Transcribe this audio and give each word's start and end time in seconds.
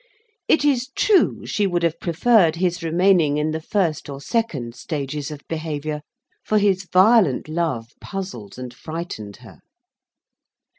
It 0.47 0.65
is 0.65 0.89
true 0.95 1.45
she 1.45 1.67
would 1.67 1.83
have 1.83 1.99
preferred 1.99 2.55
his 2.55 2.81
remaining 2.81 3.37
in 3.37 3.51
the 3.51 3.61
first 3.61 4.09
or 4.09 4.19
second 4.19 4.73
stages 4.73 5.29
of 5.29 5.41
behaviour; 5.47 6.01
for 6.43 6.57
his 6.57 6.87
violent 6.91 7.47
love 7.47 7.89
puzzled 8.01 8.57
and 8.57 8.73
frightened 8.73 9.35
her. 9.45 9.59